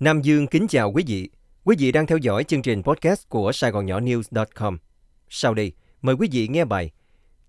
Nam 0.00 0.22
Dương 0.22 0.46
kính 0.46 0.68
chào 0.68 0.92
quý 0.92 1.04
vị. 1.06 1.30
Quý 1.64 1.76
vị 1.78 1.92
đang 1.92 2.06
theo 2.06 2.18
dõi 2.18 2.44
chương 2.44 2.62
trình 2.62 2.82
podcast 2.82 3.28
của 3.28 3.52
Sài 3.52 3.70
Gòn 3.70 3.86
Nhỏ 3.86 4.00
News.com. 4.00 4.78
Sau 5.28 5.54
đây, 5.54 5.72
mời 6.02 6.14
quý 6.14 6.28
vị 6.32 6.48
nghe 6.48 6.64
bài 6.64 6.90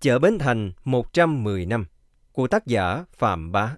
Chợ 0.00 0.18
Bến 0.18 0.38
Thành 0.38 0.72
110 0.84 1.66
năm 1.66 1.86
của 2.32 2.48
tác 2.48 2.66
giả 2.66 3.04
Phạm 3.12 3.52
Bá. 3.52 3.76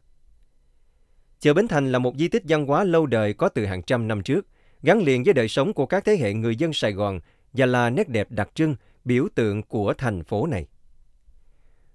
Chợ 1.40 1.54
Bến 1.54 1.68
Thành 1.68 1.92
là 1.92 1.98
một 1.98 2.16
di 2.16 2.28
tích 2.28 2.42
văn 2.48 2.66
hóa 2.66 2.84
lâu 2.84 3.06
đời 3.06 3.34
có 3.34 3.48
từ 3.48 3.66
hàng 3.66 3.82
trăm 3.82 4.08
năm 4.08 4.22
trước, 4.22 4.46
gắn 4.82 5.02
liền 5.02 5.24
với 5.24 5.34
đời 5.34 5.48
sống 5.48 5.72
của 5.72 5.86
các 5.86 6.04
thế 6.04 6.16
hệ 6.16 6.34
người 6.34 6.56
dân 6.56 6.72
Sài 6.72 6.92
Gòn 6.92 7.20
và 7.52 7.66
là 7.66 7.90
nét 7.90 8.08
đẹp 8.08 8.30
đặc 8.30 8.50
trưng, 8.54 8.76
biểu 9.04 9.28
tượng 9.34 9.62
của 9.62 9.94
thành 9.98 10.24
phố 10.24 10.46
này. 10.46 10.66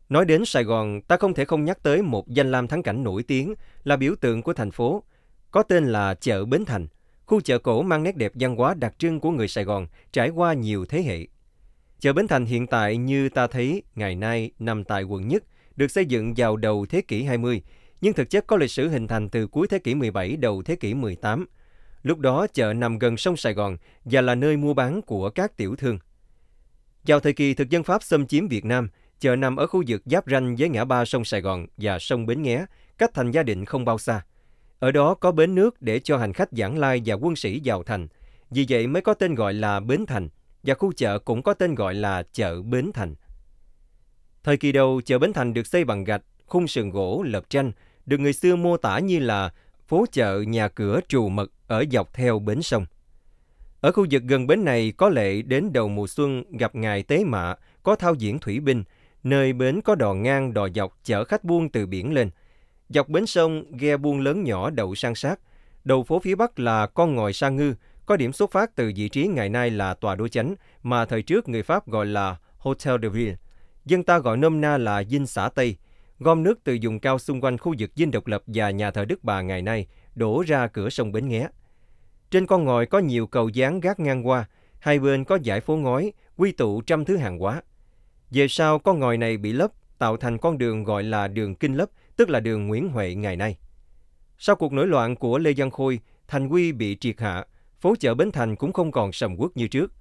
Nói 0.09 0.25
đến 0.25 0.45
Sài 0.45 0.63
Gòn, 0.63 1.01
ta 1.01 1.17
không 1.17 1.33
thể 1.33 1.45
không 1.45 1.65
nhắc 1.65 1.83
tới 1.83 2.01
một 2.01 2.27
danh 2.27 2.51
lam 2.51 2.67
thắng 2.67 2.83
cảnh 2.83 3.03
nổi 3.03 3.23
tiếng 3.23 3.53
là 3.83 3.95
biểu 3.95 4.15
tượng 4.21 4.41
của 4.41 4.53
thành 4.53 4.71
phố, 4.71 5.03
có 5.57 5.63
tên 5.63 5.87
là 5.87 6.13
chợ 6.13 6.45
Bến 6.45 6.65
Thành, 6.65 6.87
khu 7.25 7.41
chợ 7.41 7.57
cổ 7.57 7.81
mang 7.81 8.03
nét 8.03 8.15
đẹp 8.17 8.31
văn 8.35 8.55
hóa 8.55 8.73
đặc 8.73 8.93
trưng 8.97 9.19
của 9.19 9.31
người 9.31 9.47
Sài 9.47 9.63
Gòn 9.63 9.87
trải 10.11 10.29
qua 10.29 10.53
nhiều 10.53 10.85
thế 10.85 11.01
hệ. 11.01 11.27
Chợ 11.99 12.13
Bến 12.13 12.27
Thành 12.27 12.45
hiện 12.45 12.67
tại 12.67 12.97
như 12.97 13.29
ta 13.29 13.47
thấy 13.47 13.83
ngày 13.95 14.15
nay 14.15 14.51
nằm 14.59 14.83
tại 14.83 15.03
quận 15.03 15.27
Nhất, 15.27 15.43
được 15.75 15.91
xây 15.91 16.05
dựng 16.05 16.33
vào 16.37 16.57
đầu 16.57 16.85
thế 16.89 17.01
kỷ 17.01 17.23
20, 17.23 17.61
nhưng 18.01 18.13
thực 18.13 18.29
chất 18.29 18.47
có 18.47 18.57
lịch 18.57 18.71
sử 18.71 18.89
hình 18.89 19.07
thành 19.07 19.29
từ 19.29 19.47
cuối 19.47 19.67
thế 19.67 19.79
kỷ 19.79 19.95
17 19.95 20.37
đầu 20.37 20.63
thế 20.63 20.75
kỷ 20.75 20.93
18. 20.93 21.45
Lúc 22.03 22.19
đó 22.19 22.47
chợ 22.53 22.73
nằm 22.73 22.99
gần 22.99 23.17
sông 23.17 23.37
Sài 23.37 23.53
Gòn 23.53 23.77
và 24.05 24.21
là 24.21 24.35
nơi 24.35 24.57
mua 24.57 24.73
bán 24.73 25.01
của 25.01 25.29
các 25.29 25.57
tiểu 25.57 25.75
thương. 25.75 25.99
Vào 27.07 27.19
thời 27.19 27.33
kỳ 27.33 27.53
thực 27.53 27.69
dân 27.69 27.83
Pháp 27.83 28.03
xâm 28.03 28.27
chiếm 28.27 28.47
Việt 28.47 28.65
Nam, 28.65 28.89
chợ 29.19 29.35
nằm 29.35 29.55
ở 29.55 29.67
khu 29.67 29.83
vực 29.87 30.01
giáp 30.05 30.23
ranh 30.31 30.55
với 30.55 30.69
ngã 30.69 30.85
ba 30.85 31.05
sông 31.05 31.25
Sài 31.25 31.41
Gòn 31.41 31.67
và 31.77 31.99
sông 31.99 32.25
Bến 32.25 32.41
Nghé, 32.41 32.65
cách 32.97 33.11
thành 33.13 33.31
gia 33.31 33.43
định 33.43 33.65
không 33.65 33.85
bao 33.85 33.97
xa. 33.97 34.21
Ở 34.79 34.91
đó 34.91 35.13
có 35.13 35.31
bến 35.31 35.55
nước 35.55 35.81
để 35.81 35.99
cho 35.99 36.17
hành 36.17 36.33
khách 36.33 36.49
giảng 36.51 36.77
lai 36.77 37.01
và 37.05 37.15
quân 37.15 37.35
sĩ 37.35 37.61
vào 37.63 37.83
thành. 37.83 38.07
Vì 38.49 38.65
vậy 38.69 38.87
mới 38.87 39.01
có 39.01 39.13
tên 39.13 39.35
gọi 39.35 39.53
là 39.53 39.79
Bến 39.79 40.05
Thành 40.05 40.29
và 40.63 40.73
khu 40.73 40.93
chợ 40.93 41.19
cũng 41.19 41.41
có 41.43 41.53
tên 41.53 41.75
gọi 41.75 41.93
là 41.93 42.23
chợ 42.33 42.61
Bến 42.61 42.91
Thành. 42.93 43.15
Thời 44.43 44.57
kỳ 44.57 44.71
đầu, 44.71 45.01
chợ 45.05 45.19
Bến 45.19 45.33
Thành 45.33 45.53
được 45.53 45.67
xây 45.67 45.85
bằng 45.85 46.03
gạch, 46.03 46.21
khung 46.45 46.67
sườn 46.67 46.89
gỗ, 46.89 47.23
lợp 47.27 47.49
tranh, 47.49 47.71
được 48.05 48.19
người 48.19 48.33
xưa 48.33 48.55
mô 48.55 48.77
tả 48.77 48.99
như 48.99 49.19
là 49.19 49.53
phố 49.87 50.05
chợ 50.11 50.41
nhà 50.47 50.67
cửa 50.67 50.99
trù 51.07 51.29
mật 51.29 51.51
ở 51.67 51.83
dọc 51.91 52.13
theo 52.13 52.39
bến 52.39 52.61
sông. 52.61 52.85
Ở 53.81 53.91
khu 53.91 54.05
vực 54.11 54.23
gần 54.23 54.47
bến 54.47 54.65
này 54.65 54.93
có 54.97 55.09
lệ 55.09 55.41
đến 55.41 55.73
đầu 55.73 55.87
mùa 55.87 56.07
xuân 56.07 56.43
gặp 56.57 56.75
ngài 56.75 57.03
Tế 57.03 57.23
Mạ, 57.23 57.55
có 57.83 57.95
thao 57.95 58.13
diễn 58.13 58.39
thủy 58.39 58.59
binh, 58.59 58.83
nơi 59.23 59.53
bến 59.53 59.81
có 59.81 59.95
đò 59.95 60.13
ngang 60.13 60.53
đò 60.53 60.67
dọc 60.75 60.99
chở 61.03 61.23
khách 61.23 61.43
buôn 61.43 61.69
từ 61.69 61.85
biển 61.85 62.13
lên– 62.13 62.29
Dọc 62.89 63.09
bến 63.09 63.25
sông, 63.25 63.63
ghe 63.77 63.97
buôn 63.97 64.19
lớn 64.19 64.43
nhỏ 64.43 64.69
đậu 64.69 64.95
san 64.95 65.15
sát. 65.15 65.39
Đầu 65.83 66.03
phố 66.03 66.19
phía 66.19 66.35
bắc 66.35 66.59
là 66.59 66.87
con 66.87 67.15
ngòi 67.15 67.33
sa 67.33 67.49
ngư, 67.49 67.75
có 68.05 68.15
điểm 68.17 68.33
xuất 68.33 68.51
phát 68.51 68.75
từ 68.75 68.91
vị 68.95 69.09
trí 69.09 69.27
ngày 69.27 69.49
nay 69.49 69.69
là 69.69 69.93
tòa 69.93 70.15
đô 70.15 70.27
chánh 70.27 70.55
mà 70.83 71.05
thời 71.05 71.21
trước 71.21 71.49
người 71.49 71.63
Pháp 71.63 71.87
gọi 71.87 72.05
là 72.05 72.35
Hotel 72.57 72.95
de 73.01 73.09
Ville. 73.09 73.35
Dân 73.85 74.03
ta 74.03 74.19
gọi 74.19 74.37
nôm 74.37 74.61
na 74.61 74.77
là 74.77 75.03
Dinh 75.03 75.27
xã 75.27 75.49
Tây. 75.49 75.75
Gom 76.19 76.43
nước 76.43 76.59
từ 76.63 76.77
vùng 76.81 76.99
cao 76.99 77.19
xung 77.19 77.41
quanh 77.41 77.57
khu 77.57 77.75
vực 77.79 77.91
Dinh 77.95 78.11
độc 78.11 78.27
lập 78.27 78.43
và 78.47 78.69
nhà 78.69 78.91
thờ 78.91 79.05
Đức 79.05 79.23
Bà 79.23 79.41
ngày 79.41 79.61
nay 79.61 79.87
đổ 80.15 80.43
ra 80.47 80.67
cửa 80.67 80.89
sông 80.89 81.11
Bến 81.11 81.27
Nghé. 81.27 81.47
Trên 82.31 82.45
con 82.45 82.65
ngòi 82.65 82.85
có 82.85 82.99
nhiều 82.99 83.27
cầu 83.27 83.49
dáng 83.49 83.79
gác 83.79 83.99
ngang 83.99 84.27
qua, 84.27 84.45
hai 84.79 84.99
bên 84.99 85.23
có 85.23 85.37
dải 85.45 85.61
phố 85.61 85.75
ngói, 85.75 86.13
quy 86.37 86.51
tụ 86.51 86.81
trăm 86.81 87.05
thứ 87.05 87.17
hàng 87.17 87.39
hóa. 87.39 87.61
Về 88.31 88.47
sau, 88.47 88.79
con 88.79 88.99
ngòi 88.99 89.17
này 89.17 89.37
bị 89.37 89.53
lấp, 89.53 89.71
tạo 89.97 90.17
thành 90.17 90.37
con 90.37 90.57
đường 90.57 90.83
gọi 90.83 91.03
là 91.03 91.27
đường 91.27 91.55
Kinh 91.55 91.73
Lấp 91.73 91.89
tức 92.17 92.29
là 92.29 92.39
đường 92.39 92.67
Nguyễn 92.67 92.89
Huệ 92.89 93.15
ngày 93.15 93.35
nay. 93.35 93.57
Sau 94.37 94.55
cuộc 94.55 94.73
nổi 94.73 94.87
loạn 94.87 95.15
của 95.15 95.37
Lê 95.37 95.53
Văn 95.57 95.71
Khôi, 95.71 95.99
Thành 96.27 96.47
Quy 96.47 96.71
bị 96.71 96.97
triệt 96.99 97.19
hạ, 97.19 97.45
phố 97.79 97.95
chợ 97.99 98.13
Bến 98.13 98.31
Thành 98.31 98.55
cũng 98.55 98.73
không 98.73 98.91
còn 98.91 99.11
sầm 99.11 99.35
uất 99.37 99.57
như 99.57 99.67
trước. 99.67 99.93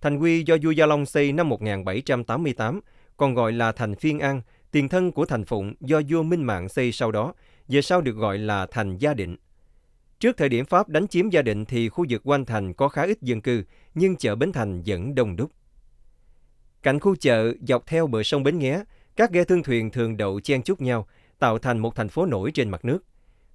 Thành 0.00 0.18
Quy 0.18 0.44
do 0.44 0.56
vua 0.62 0.70
Gia 0.70 0.86
Long 0.86 1.06
xây 1.06 1.32
năm 1.32 1.48
1788, 1.48 2.80
còn 3.16 3.34
gọi 3.34 3.52
là 3.52 3.72
Thành 3.72 3.94
Phiên 3.94 4.18
An, 4.18 4.42
tiền 4.70 4.88
thân 4.88 5.12
của 5.12 5.24
Thành 5.24 5.44
Phụng 5.44 5.74
do 5.80 6.00
vua 6.08 6.22
Minh 6.22 6.42
Mạng 6.42 6.68
xây 6.68 6.92
sau 6.92 7.12
đó, 7.12 7.34
về 7.68 7.82
sau 7.82 8.00
được 8.00 8.16
gọi 8.16 8.38
là 8.38 8.66
Thành 8.66 8.98
Gia 8.98 9.14
Định. 9.14 9.36
Trước 10.20 10.36
thời 10.36 10.48
điểm 10.48 10.64
Pháp 10.64 10.88
đánh 10.88 11.08
chiếm 11.08 11.30
Gia 11.30 11.42
Định 11.42 11.64
thì 11.64 11.88
khu 11.88 12.06
vực 12.08 12.22
quanh 12.24 12.44
thành 12.44 12.74
có 12.74 12.88
khá 12.88 13.02
ít 13.02 13.22
dân 13.22 13.40
cư, 13.40 13.64
nhưng 13.94 14.16
chợ 14.16 14.34
Bến 14.34 14.52
Thành 14.52 14.82
vẫn 14.86 15.14
đông 15.14 15.36
đúc. 15.36 15.50
Cạnh 16.82 17.00
khu 17.00 17.16
chợ, 17.16 17.52
dọc 17.68 17.86
theo 17.86 18.06
bờ 18.06 18.22
sông 18.22 18.42
Bến 18.42 18.58
Nghé, 18.58 18.84
các 19.16 19.32
ghe 19.32 19.44
thương 19.44 19.62
thuyền 19.62 19.90
thường 19.90 20.16
đậu 20.16 20.40
chen 20.40 20.62
chúc 20.62 20.80
nhau, 20.80 21.06
tạo 21.42 21.58
thành 21.58 21.78
một 21.78 21.96
thành 21.96 22.08
phố 22.08 22.26
nổi 22.26 22.50
trên 22.54 22.70
mặt 22.70 22.84
nước. 22.84 23.04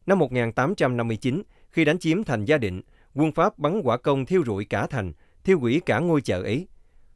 Năm 0.06 0.20
1859, 0.20 1.44
khi 1.70 1.86
đánh 1.86 2.00
chiếm 2.00 2.24
thành 2.24 2.46
Gia 2.46 2.58
Định, 2.58 2.82
quân 3.14 3.32
Pháp 3.32 3.60
bắn 3.60 3.82
quả 3.84 3.98
công 3.98 4.26
thiêu 4.26 4.44
rụi 4.46 4.66
cả 4.66 4.88
thành, 4.88 5.14
thiêu 5.44 5.60
hủy 5.60 5.82
cả 5.86 6.00
ngôi 6.00 6.22
chợ 6.22 6.42
ấy. 6.42 6.68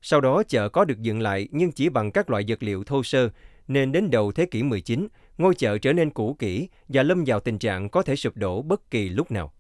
Sau 0.02 0.22
đó 0.22 0.44
chợ 0.48 0.70
có 0.70 0.86
được 0.86 1.02
dựng 1.02 1.20
lại 1.22 1.48
nhưng 1.52 1.72
chỉ 1.72 1.90
bằng 1.90 2.12
các 2.12 2.30
loại 2.30 2.44
vật 2.48 2.64
liệu 2.64 2.84
thô 2.84 3.04
sơ, 3.04 3.30
nên 3.68 3.92
đến 3.92 4.12
đầu 4.12 4.32
thế 4.32 4.46
kỷ 4.46 4.64
19, 4.64 5.08
ngôi 5.38 5.56
chợ 5.56 5.78
trở 5.78 5.94
nên 5.94 6.10
cũ 6.10 6.36
kỹ 6.40 6.70
và 6.88 7.04
lâm 7.04 7.24
vào 7.26 7.40
tình 7.40 7.60
trạng 7.60 7.90
có 7.90 8.02
thể 8.02 8.16
sụp 8.16 8.38
đổ 8.38 8.62
bất 8.62 8.92
kỳ 8.92 9.10
lúc 9.10 9.32
nào. 9.32 9.54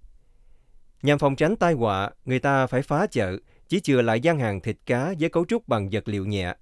Nhằm 1.01 1.19
phòng 1.19 1.35
tránh 1.35 1.55
tai 1.55 1.73
họa, 1.73 2.11
người 2.25 2.39
ta 2.39 2.67
phải 2.67 2.81
phá 2.81 3.07
chợ, 3.11 3.37
chỉ 3.67 3.79
chừa 3.79 4.01
lại 4.01 4.19
gian 4.19 4.39
hàng 4.39 4.61
thịt 4.61 4.77
cá 4.85 5.13
với 5.19 5.29
cấu 5.29 5.45
trúc 5.45 5.67
bằng 5.67 5.89
vật 5.91 6.07
liệu 6.07 6.25
nhẹ, 6.25 6.55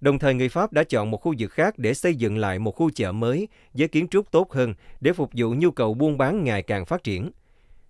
Đồng 0.00 0.18
thời 0.18 0.34
người 0.34 0.48
Pháp 0.48 0.72
đã 0.72 0.84
chọn 0.84 1.10
một 1.10 1.16
khu 1.16 1.34
vực 1.38 1.52
khác 1.52 1.78
để 1.78 1.94
xây 1.94 2.14
dựng 2.14 2.38
lại 2.38 2.58
một 2.58 2.70
khu 2.70 2.90
chợ 2.90 3.12
mới 3.12 3.48
với 3.72 3.88
kiến 3.88 4.08
trúc 4.08 4.30
tốt 4.30 4.52
hơn 4.52 4.74
để 5.00 5.12
phục 5.12 5.30
vụ 5.36 5.54
nhu 5.54 5.70
cầu 5.70 5.94
buôn 5.94 6.18
bán 6.18 6.44
ngày 6.44 6.62
càng 6.62 6.86
phát 6.86 7.04
triển. 7.04 7.30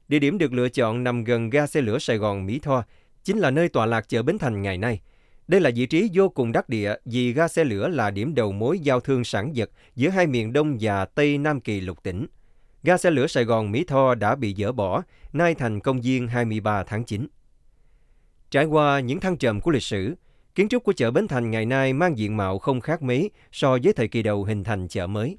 Địa 0.08 0.18
điểm 0.18 0.38
được 0.38 0.52
lựa 0.52 0.68
chọn 0.68 1.04
nằm 1.04 1.24
gần 1.24 1.50
ga 1.50 1.66
xe 1.66 1.80
lửa 1.80 1.98
Sài 1.98 2.16
Gòn 2.16 2.46
Mỹ 2.46 2.58
Tho, 2.62 2.84
chính 3.24 3.38
là 3.38 3.50
nơi 3.50 3.68
tọa 3.68 3.86
lạc 3.86 4.08
chợ 4.08 4.22
Bến 4.22 4.38
Thành 4.38 4.62
ngày 4.62 4.78
nay. 4.78 5.00
Đây 5.48 5.60
là 5.60 5.70
vị 5.74 5.86
trí 5.86 6.10
vô 6.14 6.28
cùng 6.28 6.52
đắc 6.52 6.68
địa 6.68 6.94
vì 7.04 7.32
ga 7.32 7.48
xe 7.48 7.64
lửa 7.64 7.88
là 7.88 8.10
điểm 8.10 8.34
đầu 8.34 8.52
mối 8.52 8.78
giao 8.78 9.00
thương 9.00 9.24
sản 9.24 9.52
vật 9.56 9.70
giữa 9.96 10.08
hai 10.08 10.26
miền 10.26 10.52
Đông 10.52 10.76
và 10.80 11.04
Tây 11.04 11.38
Nam 11.38 11.60
Kỳ 11.60 11.80
lục 11.80 12.02
tỉnh. 12.02 12.26
Ga 12.82 12.96
xe 12.96 13.10
lửa 13.10 13.26
Sài 13.26 13.44
Gòn 13.44 13.72
Mỹ 13.72 13.84
Tho 13.84 14.14
đã 14.14 14.34
bị 14.34 14.54
dỡ 14.58 14.72
bỏ, 14.72 15.02
nay 15.32 15.54
thành 15.54 15.80
công 15.80 16.00
viên 16.00 16.28
23 16.28 16.84
tháng 16.84 17.04
9. 17.04 17.26
Trải 18.50 18.64
qua 18.64 19.00
những 19.00 19.20
thăng 19.20 19.36
trầm 19.36 19.60
của 19.60 19.70
lịch 19.70 19.82
sử, 19.82 20.14
Kiến 20.54 20.68
trúc 20.68 20.84
của 20.84 20.92
chợ 20.92 21.10
Bến 21.10 21.28
Thành 21.28 21.50
ngày 21.50 21.66
nay 21.66 21.92
mang 21.92 22.18
diện 22.18 22.36
mạo 22.36 22.58
không 22.58 22.80
khác 22.80 23.02
mấy 23.02 23.30
so 23.52 23.78
với 23.82 23.92
thời 23.92 24.08
kỳ 24.08 24.22
đầu 24.22 24.44
hình 24.44 24.64
thành 24.64 24.88
chợ 24.88 25.06
mới. 25.06 25.38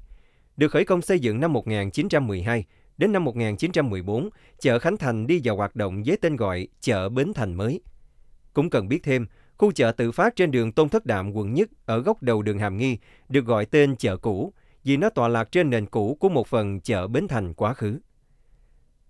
Được 0.56 0.68
khởi 0.68 0.84
công 0.84 1.02
xây 1.02 1.20
dựng 1.20 1.40
năm 1.40 1.52
1912, 1.52 2.64
đến 2.96 3.12
năm 3.12 3.24
1914, 3.24 4.28
chợ 4.60 4.78
Khánh 4.78 4.96
Thành 4.96 5.26
đi 5.26 5.40
vào 5.44 5.56
hoạt 5.56 5.76
động 5.76 6.02
với 6.06 6.16
tên 6.16 6.36
gọi 6.36 6.68
chợ 6.80 7.08
Bến 7.08 7.32
Thành 7.34 7.54
mới. 7.54 7.80
Cũng 8.52 8.70
cần 8.70 8.88
biết 8.88 9.02
thêm, 9.02 9.26
khu 9.58 9.72
chợ 9.72 9.92
tự 9.92 10.12
phát 10.12 10.36
trên 10.36 10.50
đường 10.50 10.72
Tôn 10.72 10.88
Thất 10.88 11.06
Đạm 11.06 11.32
quận 11.32 11.54
Nhất 11.54 11.70
ở 11.86 11.98
góc 11.98 12.22
đầu 12.22 12.42
đường 12.42 12.58
Hàm 12.58 12.76
Nghi 12.76 12.98
được 13.28 13.44
gọi 13.44 13.66
tên 13.66 13.96
chợ 13.96 14.16
cũ 14.16 14.52
vì 14.84 14.96
nó 14.96 15.10
tọa 15.10 15.28
lạc 15.28 15.52
trên 15.52 15.70
nền 15.70 15.86
cũ 15.86 16.16
của 16.20 16.28
một 16.28 16.46
phần 16.46 16.80
chợ 16.80 17.06
Bến 17.06 17.28
Thành 17.28 17.54
quá 17.54 17.74
khứ. 17.74 17.98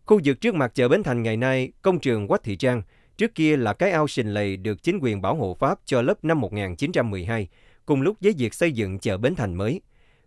Khu 0.06 0.20
vực 0.24 0.40
trước 0.40 0.54
mặt 0.54 0.74
chợ 0.74 0.88
Bến 0.88 1.02
Thành 1.02 1.22
ngày 1.22 1.36
nay, 1.36 1.72
công 1.82 1.98
trường 1.98 2.28
Quách 2.28 2.42
Thị 2.42 2.56
Trang– 2.56 2.82
Trước 3.16 3.34
kia 3.34 3.56
là 3.56 3.72
cái 3.72 3.90
ao 3.90 4.08
sình 4.08 4.34
lầy 4.34 4.56
được 4.56 4.82
chính 4.82 4.98
quyền 5.02 5.22
bảo 5.22 5.34
hộ 5.34 5.56
Pháp 5.60 5.78
cho 5.84 6.02
lấp 6.02 6.24
năm 6.24 6.40
1912, 6.40 7.48
cùng 7.86 8.02
lúc 8.02 8.16
với 8.20 8.34
việc 8.38 8.54
xây 8.54 8.72
dựng 8.72 8.98
chợ 8.98 9.16
Bến 9.16 9.34
Thành 9.34 9.54
mới. 9.54 9.80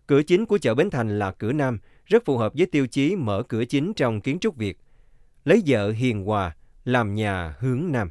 Cửa 0.06 0.22
chính 0.22 0.46
của 0.46 0.58
chợ 0.58 0.74
Bến 0.74 0.90
Thành 0.90 1.18
là 1.18 1.32
cửa 1.32 1.52
Nam, 1.52 1.78
rất 2.04 2.24
phù 2.24 2.36
hợp 2.36 2.52
với 2.56 2.66
tiêu 2.66 2.86
chí 2.86 3.16
mở 3.16 3.42
cửa 3.48 3.64
chính 3.64 3.92
trong 3.94 4.20
kiến 4.20 4.38
trúc 4.38 4.56
Việt. 4.56 4.78
Lấy 5.44 5.62
vợ 5.66 5.90
hiền 5.90 6.24
hòa, 6.24 6.56
làm 6.84 7.14
nhà 7.14 7.54
hướng 7.58 7.92
Nam. 7.92 8.10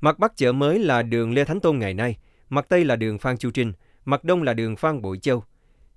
Mặt 0.00 0.18
Bắc 0.18 0.36
chợ 0.36 0.52
mới 0.52 0.78
là 0.78 1.02
đường 1.02 1.34
Lê 1.34 1.44
Thánh 1.44 1.60
Tôn 1.60 1.78
ngày 1.78 1.94
nay, 1.94 2.16
mặt 2.48 2.66
Tây 2.68 2.84
là 2.84 2.96
đường 2.96 3.18
Phan 3.18 3.36
Chu 3.36 3.50
Trinh, 3.50 3.72
mặt 4.04 4.24
Đông 4.24 4.42
là 4.42 4.54
đường 4.54 4.76
Phan 4.76 5.02
Bội 5.02 5.18
Châu. 5.18 5.44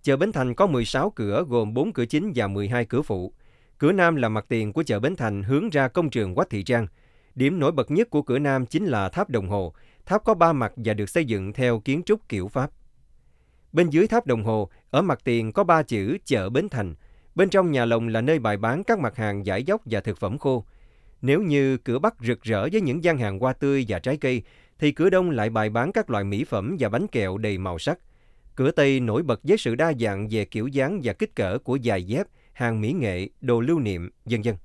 Chợ 0.02 0.18
Bến 0.18 0.32
Thành 0.32 0.54
có 0.54 0.68
16 0.68 1.10
cửa 1.10 1.44
gồm 1.48 1.74
4 1.74 1.94
cửa 1.94 2.06
chính 2.06 2.32
và 2.36 2.48
12 2.48 2.86
cửa 2.86 3.02
phụ. 3.02 3.34
Cửa 3.78 3.92
Nam 3.92 4.16
là 4.16 4.30
mặt 4.30 4.46
tiền 4.48 4.74
của 4.74 4.84
chợ 4.84 5.00
Bến 5.00 5.16
Thành 5.16 5.44
hướng 5.44 5.70
ra 5.70 5.88
công 5.88 6.10
trường 6.10 6.36
Quách 6.36 6.50
Thị 6.50 6.64
Trang– 6.64 6.88
Điểm 7.36 7.60
nổi 7.60 7.72
bật 7.72 7.92
nhất 7.92 8.10
của 8.10 8.22
cửa 8.22 8.40
Nam 8.40 8.66
chính 8.66 8.86
là 8.86 9.10
tháp 9.10 9.30
đồng 9.30 9.50
hồ. 9.50 9.74
Tháp 10.06 10.24
có 10.24 10.34
ba 10.34 10.54
mặt 10.54 10.74
và 10.76 10.94
được 10.94 11.10
xây 11.10 11.26
dựng 11.26 11.54
theo 11.54 11.80
kiến 11.80 12.02
trúc 12.06 12.30
kiểu 12.30 12.48
Pháp. 12.48 12.72
Bên 13.74 13.90
dưới 13.90 14.08
tháp 14.08 14.28
đồng 14.28 14.44
hồ, 14.44 14.70
ở 14.90 15.02
mặt 15.02 15.20
tiền 15.24 15.52
có 15.52 15.64
ba 15.64 15.84
chữ 15.84 16.18
chợ 16.26 16.50
Bến 16.50 16.70
Thành. 16.70 16.96
Bên 17.36 17.50
trong 17.50 17.72
nhà 17.72 17.86
lồng 17.86 18.08
là 18.08 18.22
nơi 18.22 18.40
bày 18.40 18.58
bán 18.58 18.84
các 18.84 19.00
mặt 19.00 19.16
hàng 19.16 19.46
giải 19.46 19.64
dốc 19.64 19.82
và 19.86 20.00
thực 20.00 20.18
phẩm 20.18 20.38
khô. 20.38 20.66
Nếu 21.22 21.42
như 21.42 21.78
cửa 21.78 22.00
Bắc 22.00 22.16
rực 22.22 22.42
rỡ 22.42 22.68
với 22.72 22.82
những 22.82 23.04
gian 23.04 23.18
hàng 23.18 23.40
hoa 23.40 23.54
tươi 23.54 23.86
và 23.88 24.00
trái 24.00 24.18
cây, 24.18 24.44
thì 24.80 24.92
cửa 24.92 25.10
Đông 25.10 25.30
lại 25.30 25.50
bày 25.50 25.70
bán 25.70 25.92
các 25.92 26.10
loại 26.10 26.24
mỹ 26.24 26.44
phẩm 26.44 26.76
và 26.80 26.90
bánh 26.90 27.08
kẹo 27.08 27.38
đầy 27.38 27.58
màu 27.58 27.80
sắc. 27.80 28.00
Cửa 28.56 28.72
Tây 28.72 29.00
nổi 29.00 29.24
bật 29.24 29.40
với 29.44 29.58
sự 29.58 29.76
đa 29.76 29.94
dạng 30.00 30.28
về 30.32 30.46
kiểu 30.46 30.68
dáng 30.68 31.02
và 31.04 31.14
kích 31.14 31.36
cỡ 31.36 31.58
của 31.58 31.78
giày 31.84 32.04
dép, 32.04 32.28
hàng 32.54 32.82
mỹ 32.82 32.94
nghệ, 32.94 33.30
đồ 33.42 33.60
lưu 33.60 33.80
niệm, 33.80 34.10
vân 34.26 34.42
vân. 34.42 34.56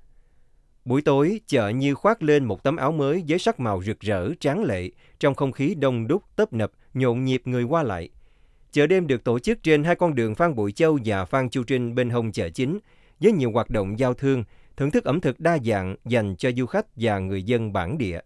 Buổi 0.85 1.03
tối, 1.03 1.41
chợ 1.47 1.69
như 1.69 1.95
khoác 1.95 2.23
lên 2.23 2.45
một 2.45 2.63
tấm 2.63 2.77
áo 2.77 2.93
mới 2.93 3.25
với 3.29 3.39
sắc 3.39 3.61
màu 3.61 3.83
rực 3.83 4.01
rỡ, 4.01 4.35
tráng 4.41 4.65
lệ, 4.65 4.91
trong 5.21 5.35
không 5.35 5.53
khí 5.53 5.75
đông 5.75 6.07
đúc, 6.07 6.23
tấp 6.37 6.53
nập, 6.53 6.73
nhộn 6.95 7.25
nhịp 7.25 7.43
người 7.45 7.63
qua 7.63 7.83
lại. 7.83 8.09
Chợ 8.73 8.87
đêm 8.87 9.07
được 9.07 9.25
tổ 9.25 9.39
chức 9.39 9.63
trên 9.63 9.85
hai 9.85 9.95
con 9.95 10.15
đường 10.15 10.35
Phan 10.35 10.55
Bội 10.55 10.73
Châu 10.73 10.99
và 11.05 11.25
Phan 11.25 11.51
Chu 11.51 11.63
Trinh 11.63 11.95
bên 11.95 12.11
hông 12.11 12.33
chợ 12.33 12.51
chính, 12.51 12.79
với 13.21 13.33
nhiều 13.33 13.51
hoạt 13.53 13.71
động 13.71 13.99
giao 13.99 14.15
thương, 14.15 14.45
thưởng 14.77 14.91
thức 14.91 15.05
ẩm 15.05 15.21
thực 15.21 15.41
đa 15.41 15.59
dạng 15.65 15.97
dành 16.05 16.37
cho 16.37 16.51
du 16.57 16.67
khách 16.67 16.87
và 16.97 17.19
người 17.19 17.43
dân 17.43 17.73
bản 17.73 17.99
địa. 17.99 18.21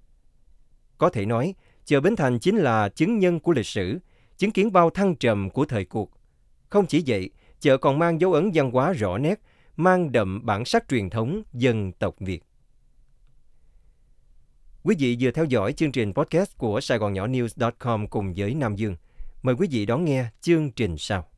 Có 0.99 1.09
thể 1.09 1.27
nói, 1.27 1.55
chợ 1.85 2.01
Bến 2.01 2.17
Thành 2.17 2.39
chính 2.39 2.57
là 2.57 2.89
chứng 2.89 3.19
nhân 3.19 3.41
của 3.41 3.53
lịch 3.53 3.67
sử, 3.67 3.99
chứng 4.37 4.51
kiến 4.51 4.73
bao 4.73 4.91
thăng 4.91 5.15
trầm 5.15 5.51
của 5.51 5.65
thời 5.65 5.85
cuộc. 5.85 6.11
Không 6.69 6.87
chỉ 6.87 7.03
vậy, 7.07 7.31
chợ 7.61 7.77
còn 7.77 7.99
mang 7.99 8.21
dấu 8.21 8.33
ấn 8.33 8.51
văn 8.55 8.71
hóa 8.71 8.93
rõ 8.93 9.19
nét, 9.19 9.41
mang 9.77 10.13
đậm 10.13 10.47
bản 10.47 10.65
sắc 10.65 10.85
truyền 10.89 11.11
thống 11.11 11.43
dân 11.53 11.93
tộc 11.93 12.15
Việt. 12.21 12.43
Quý 14.83 14.97
vị 14.99 15.17
vừa 15.21 15.31
theo 15.31 15.45
dõi 15.45 15.73
chương 15.73 15.93
trình 15.93 16.15
podcast 16.15 16.59
của 16.59 16.81
Sài 16.81 16.99
Gòn 16.99 17.13
Nhỏ 17.13 17.27
News.com 17.27 18.07
cùng 18.09 18.35
với 18.37 18.55
Nam 18.55 18.77
Dương. 18.77 18.97
Mời 19.43 19.55
quý 19.55 19.69
vị 19.71 19.87
đón 19.87 20.05
nghe 20.05 20.27
chương 20.41 20.71
trình 20.71 20.95
sau. 20.99 21.34